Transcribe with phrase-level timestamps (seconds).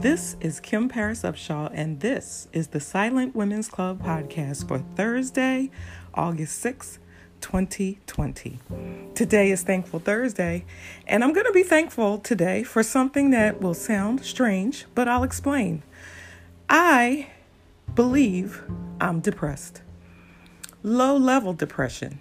[0.00, 5.72] This is Kim Paris Upshaw, and this is the Silent Women's Club podcast for Thursday,
[6.14, 6.98] August 6th,
[7.40, 8.60] 2020.
[9.16, 10.64] Today is Thankful Thursday,
[11.08, 15.24] and I'm going to be thankful today for something that will sound strange, but I'll
[15.24, 15.82] explain.
[16.68, 17.30] I
[17.92, 18.62] believe
[19.00, 19.82] I'm depressed.
[20.84, 22.20] Low level depression.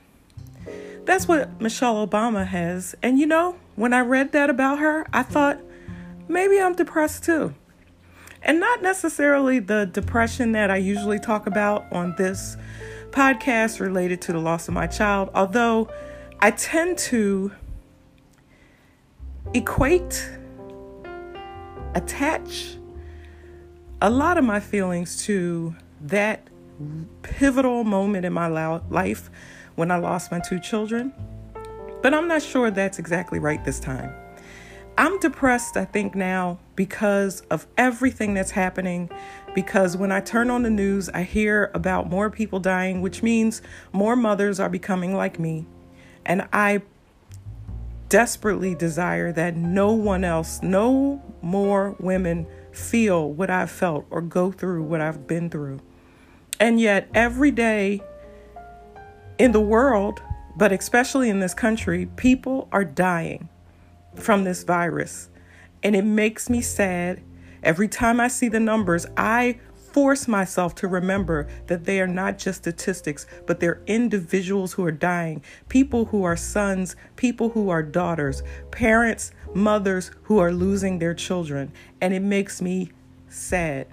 [1.05, 2.96] That's what Michelle Obama has.
[3.04, 5.59] And you know, when I read that about her, I thought,
[6.28, 7.54] maybe I'm depressed too.
[8.41, 12.55] And not necessarily the depression that I usually talk about on this
[13.11, 15.89] podcast related to the loss of my child, although
[16.39, 17.51] I tend to
[19.54, 20.29] equate,
[21.96, 22.77] attach
[24.01, 26.47] a lot of my feelings to that
[27.24, 29.32] pivotal moment in my life
[29.75, 31.11] when I lost my two children.
[32.03, 34.13] But I'm not sure that's exactly right this time.
[34.97, 39.11] I'm depressed, I think, now because of everything that's happening.
[39.53, 43.61] Because when I turn on the news, I hear about more people dying, which means
[43.91, 45.67] more mothers are becoming like me.
[46.25, 46.81] And I
[48.09, 54.52] desperately desire that no one else, no more women feel what I've felt or go
[54.52, 55.80] through what I've been through.
[56.59, 58.02] And yet, every day
[59.38, 60.23] in the world,
[60.55, 63.49] but especially in this country, people are dying
[64.17, 65.29] from this virus.
[65.83, 67.21] And it makes me sad.
[67.63, 72.37] Every time I see the numbers, I force myself to remember that they are not
[72.37, 77.81] just statistics, but they're individuals who are dying, people who are sons, people who are
[77.81, 81.71] daughters, parents, mothers who are losing their children.
[81.99, 82.91] And it makes me
[83.27, 83.87] sad.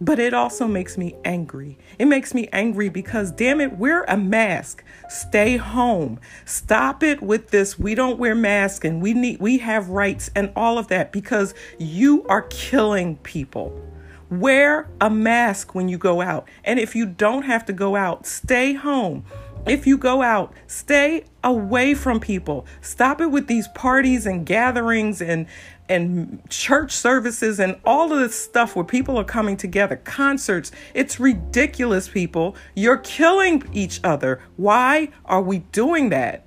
[0.00, 1.76] But it also makes me angry.
[1.98, 4.84] It makes me angry because, damn it, wear a mask.
[5.08, 6.20] Stay home.
[6.44, 7.78] Stop it with this.
[7.78, 11.52] We don't wear masks and we need, we have rights and all of that because
[11.78, 13.84] you are killing people.
[14.30, 16.46] Wear a mask when you go out.
[16.62, 19.24] And if you don't have to go out, stay home.
[19.66, 22.66] If you go out, stay away from people.
[22.80, 25.46] Stop it with these parties and gatherings and
[25.88, 30.70] and church services and all of this stuff where people are coming together, concerts.
[30.92, 32.56] It's ridiculous, people.
[32.74, 34.40] You're killing each other.
[34.56, 36.44] Why are we doing that?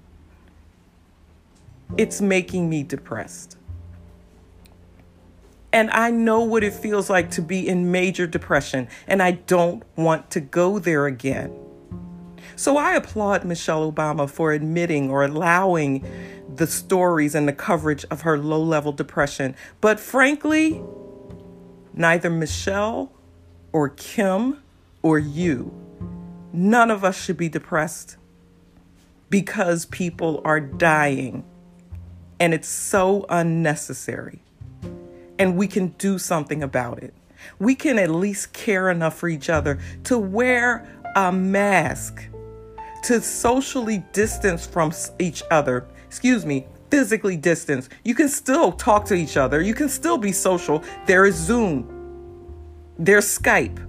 [1.98, 3.58] It's making me depressed.
[5.74, 9.84] And I know what it feels like to be in major depression, and I don't
[9.96, 11.61] want to go there again.
[12.56, 16.06] So I applaud Michelle Obama for admitting or allowing
[16.54, 19.56] the stories and the coverage of her low level depression.
[19.80, 20.82] But frankly,
[21.94, 23.12] neither Michelle
[23.72, 24.62] or Kim
[25.02, 25.74] or you,
[26.54, 28.18] none of us should be depressed
[29.30, 31.44] because people are dying.
[32.40, 34.42] And it's so unnecessary.
[35.40, 37.14] And we can do something about it.
[37.58, 42.28] We can at least care enough for each other to wear a mask,
[43.04, 47.88] to socially distance from each other excuse me, physically distance.
[48.04, 49.62] You can still talk to each other.
[49.62, 50.84] You can still be social.
[51.06, 51.88] There is Zoom.
[53.00, 53.80] There's Skype.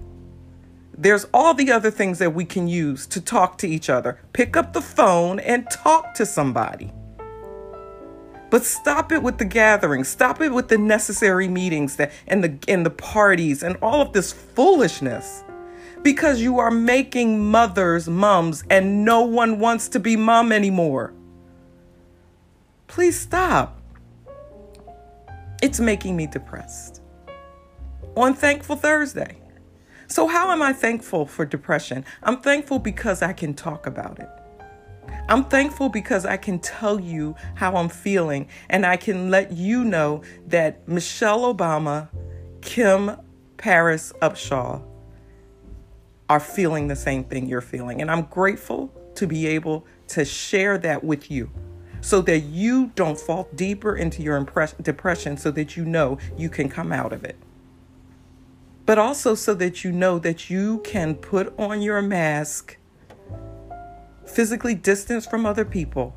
[0.97, 4.21] There's all the other things that we can use to talk to each other.
[4.33, 6.93] Pick up the phone and talk to somebody.
[8.51, 10.07] But stop it with the gatherings.
[10.07, 14.13] Stop it with the necessary meetings that and the and the parties and all of
[14.13, 15.43] this foolishness.
[16.03, 21.15] Because you are making mothers mums and no one wants to be mom anymore.
[22.89, 23.81] Please stop.
[25.63, 27.01] It's making me depressed.
[28.17, 29.39] On Thankful Thursday.
[30.09, 32.05] So, how am I thankful for depression?
[32.23, 34.29] I'm thankful because I can talk about it.
[35.29, 39.85] I'm thankful because I can tell you how I'm feeling and I can let you
[39.85, 42.09] know that Michelle Obama,
[42.61, 43.17] Kim
[43.57, 44.83] Paris Upshaw
[46.33, 48.01] are feeling the same thing you're feeling.
[48.01, 51.51] And I'm grateful to be able to share that with you
[52.01, 54.43] so that you don't fall deeper into your
[54.81, 57.37] depression so that you know you can come out of it.
[58.87, 62.79] But also so that you know that you can put on your mask,
[64.25, 66.17] physically distance from other people,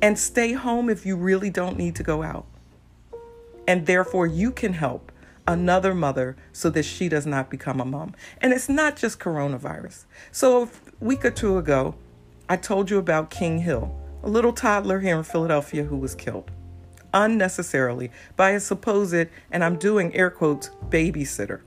[0.00, 2.46] and stay home if you really don't need to go out.
[3.66, 5.10] And therefore, you can help
[5.46, 8.14] another mother so that she does not become a mom.
[8.40, 10.04] And it's not just coronavirus.
[10.32, 11.94] So, a week or two ago,
[12.48, 16.50] I told you about King Hill, a little toddler here in Philadelphia who was killed
[17.12, 21.60] unnecessarily by a supposed, and I'm doing air quotes, babysitter.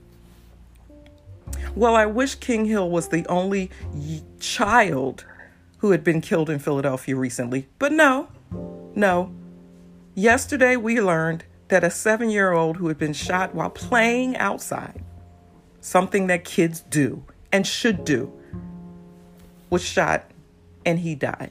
[1.74, 3.70] Well, I wish King Hill was the only
[4.40, 5.24] child
[5.78, 8.28] who had been killed in Philadelphia recently, but no,
[8.94, 9.32] no.
[10.14, 11.44] Yesterday we learned
[11.74, 15.02] that a seven year old who had been shot while playing outside,
[15.80, 18.32] something that kids do and should do,
[19.70, 20.30] was shot
[20.86, 21.50] and he died.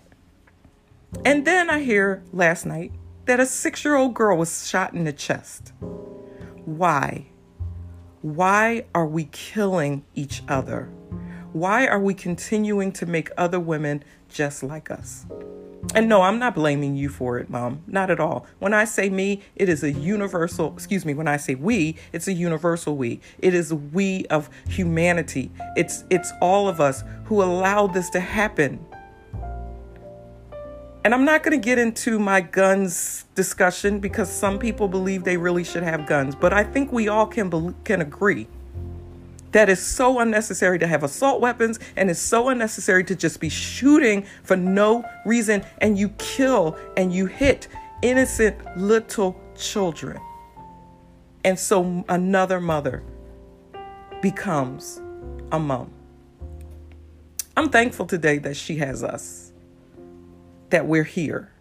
[1.25, 2.93] And then I hear last night
[3.25, 5.73] that a six year old girl was shot in the chest.
[6.63, 7.25] Why?
[8.21, 10.85] Why are we killing each other?
[11.51, 15.25] Why are we continuing to make other women just like us?
[15.95, 17.83] And no, I'm not blaming you for it, mom.
[17.85, 18.47] Not at all.
[18.57, 22.27] When I say me, it is a universal, excuse me, when I say we, it's
[22.27, 23.19] a universal we.
[23.39, 25.51] It is a we of humanity.
[25.75, 28.83] It's it's all of us who allowed this to happen.
[31.05, 35.37] And I'm not going to get into my guns discussion because some people believe they
[35.37, 38.47] really should have guns, but I think we all can be- can agree
[39.53, 43.49] that is so unnecessary to have assault weapons and it's so unnecessary to just be
[43.49, 47.67] shooting for no reason and you kill and you hit
[48.01, 50.19] innocent little children.
[51.45, 53.03] And so another mother
[54.21, 55.01] becomes
[55.51, 55.91] a mom.
[57.55, 59.51] I'm thankful today that she has us,
[60.69, 61.51] that we're here.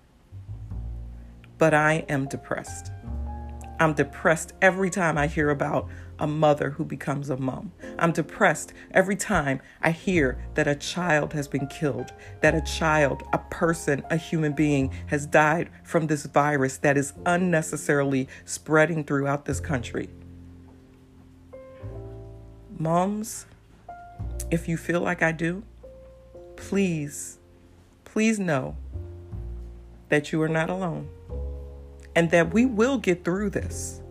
[1.58, 2.90] But I am depressed.
[3.78, 5.88] I'm depressed every time I hear about
[6.22, 7.72] a mother who becomes a mom.
[7.98, 13.24] I'm depressed every time I hear that a child has been killed, that a child,
[13.32, 19.46] a person, a human being has died from this virus that is unnecessarily spreading throughout
[19.46, 20.10] this country.
[22.78, 23.46] Moms,
[24.48, 25.64] if you feel like I do,
[26.54, 27.38] please,
[28.04, 28.76] please know
[30.08, 31.08] that you are not alone
[32.14, 34.01] and that we will get through this.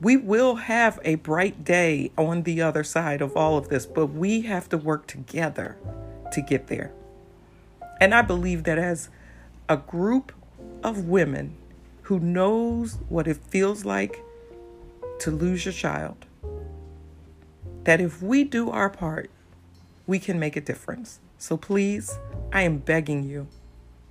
[0.00, 4.06] We will have a bright day on the other side of all of this, but
[4.06, 5.76] we have to work together
[6.32, 6.92] to get there.
[8.00, 9.08] And I believe that as
[9.68, 10.32] a group
[10.84, 11.56] of women
[12.02, 14.22] who knows what it feels like
[15.20, 16.26] to lose your child,
[17.82, 19.30] that if we do our part,
[20.06, 21.18] we can make a difference.
[21.38, 22.18] So please,
[22.52, 23.48] I am begging you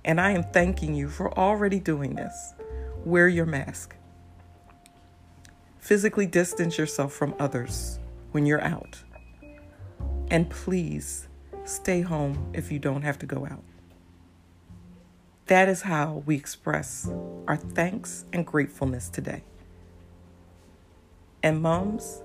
[0.04, 2.52] and I am thanking you for already doing this.
[3.04, 3.94] Wear your mask.
[5.78, 7.98] Physically distance yourself from others
[8.32, 9.02] when you're out.
[10.30, 11.28] And please
[11.64, 13.62] stay home if you don't have to go out.
[15.46, 17.10] That is how we express
[17.46, 19.44] our thanks and gratefulness today.
[21.42, 22.22] And moms,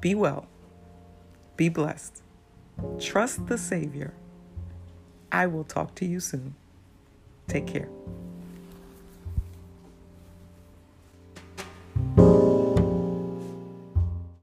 [0.00, 0.46] be well,
[1.56, 2.22] be blessed,
[2.98, 4.12] trust the Savior.
[5.32, 6.54] I will talk to you soon.
[7.48, 7.88] Take care.